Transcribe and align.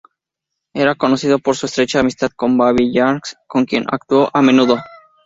Era 0.73 0.95
conocido 0.95 1.37
por 1.37 1.55
su 1.57 1.67
estrecha 1.67 1.99
amistad 1.99 2.31
con 2.35 2.57
Baby 2.57 2.91
Ranks, 2.97 3.35
con 3.45 3.65
quien 3.65 3.85
actuó 3.87 4.31
a 4.33 4.41
menudo. 4.41 4.79